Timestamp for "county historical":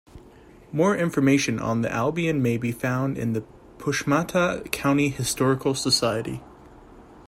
4.71-5.75